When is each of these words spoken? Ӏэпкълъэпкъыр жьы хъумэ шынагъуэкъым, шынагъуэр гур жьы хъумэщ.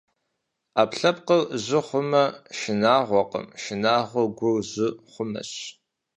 Ӏэпкълъэпкъыр 0.73 1.41
жьы 1.63 1.79
хъумэ 1.87 2.23
шынагъуэкъым, 2.57 3.45
шынагъуэр 3.61 4.27
гур 4.37 4.57
жьы 4.69 4.87
хъумэщ. 5.11 5.51